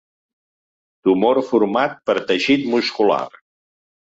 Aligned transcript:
Tumor 1.07 1.33
format 1.49 1.93
per 2.09 2.17
teixit 2.33 2.67
muscular. 2.73 3.23